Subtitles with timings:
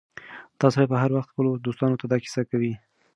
[0.59, 2.73] دا سړی به هر وخت خپلو دوستانو ته دا کيسه کوي.